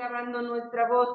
grabando 0.00 0.40
nuestra 0.40 0.88
voz. 0.88 1.08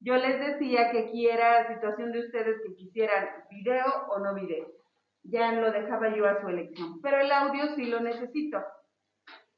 Yo 0.00 0.16
les 0.16 0.38
decía 0.38 0.90
que 0.90 1.06
aquí 1.06 1.28
era 1.28 1.72
situación 1.72 2.12
de 2.12 2.20
ustedes 2.20 2.60
que 2.62 2.74
quisieran 2.74 3.28
video 3.50 3.84
o 4.10 4.18
no 4.18 4.34
video. 4.34 4.66
Ya 5.22 5.52
lo 5.52 5.70
dejaba 5.70 6.14
yo 6.14 6.26
a 6.26 6.40
su 6.40 6.48
elección. 6.48 7.00
Pero 7.02 7.20
el 7.20 7.30
audio 7.30 7.74
sí 7.74 7.86
lo 7.86 8.00
necesito. 8.00 8.62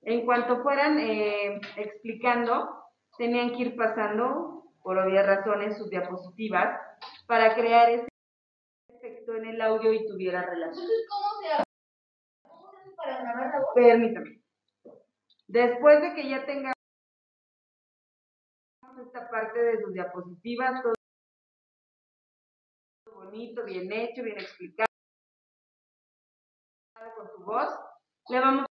En 0.03 0.25
cuanto 0.25 0.63
fueran 0.63 0.99
eh, 0.99 1.61
explicando, 1.77 2.85
tenían 3.17 3.51
que 3.51 3.63
ir 3.63 3.77
pasando, 3.77 4.65
por 4.83 4.97
obvias 4.99 5.27
razones, 5.27 5.77
sus 5.77 5.91
diapositivas 5.91 6.79
para 7.27 7.55
crear 7.55 7.91
ese 7.91 8.09
efecto 8.89 9.35
en 9.35 9.47
el 9.47 9.61
audio 9.61 9.93
y 9.93 10.07
tuviera 10.07 10.43
relación. 10.43 10.85
Entonces, 10.85 11.07
¿cómo 11.09 11.43
se 11.43 11.53
hace? 11.53 11.65
¿Cómo 12.43 12.71
se 12.71 12.77
hace 12.79 12.91
para 12.97 13.21
grabar 13.21 13.51
la 13.51 13.61
voz? 13.61 13.69
Permítame. 13.75 14.41
Después 15.49 16.01
de 16.01 16.15
que 16.15 16.29
ya 16.29 16.47
tengamos 16.47 16.78
parte 19.31 19.59
de 19.59 19.81
sus 19.81 19.93
diapositivas, 19.93 20.83
todo 20.83 20.95
bonito, 23.15 23.65
bien 23.65 23.93
hecho, 23.93 24.23
bien 24.23 24.39
explicado, 24.39 24.89
con 27.17 27.29
su 27.35 27.45
voz, 27.45 27.69
le 28.29 28.41
vamos 28.41 28.68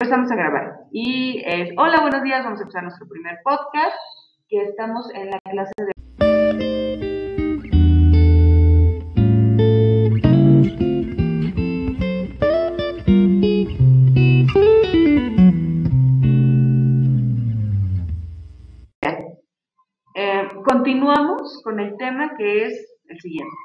Empezamos 0.00 0.30
a 0.30 0.36
grabar. 0.36 0.74
Y 0.92 1.42
es, 1.44 1.70
hola, 1.76 2.00
buenos 2.02 2.22
días, 2.22 2.44
vamos 2.44 2.60
a 2.60 2.62
empezar 2.62 2.84
nuestro 2.84 3.08
primer 3.08 3.36
podcast, 3.42 3.96
que 4.48 4.62
estamos 4.62 5.12
en 5.12 5.30
la 5.32 5.40
clase 5.40 5.72
de... 5.76 5.92
Eh, 20.14 20.48
continuamos 20.64 21.60
con 21.64 21.80
el 21.80 21.96
tema 21.96 22.36
que 22.36 22.66
es 22.66 22.98
el 23.08 23.18
siguiente. 23.18 23.58